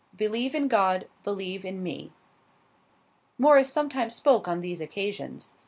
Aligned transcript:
"Believe 0.15 0.55
in 0.55 0.67
God; 0.67 1.07
believe 1.23 1.63
in 1.63 1.83
me." 1.83 2.11
Morris 3.37 3.71
sometimes 3.71 4.15
spoke 4.15 4.47
on 4.47 4.61
these 4.61 4.81
occasions. 4.81 5.53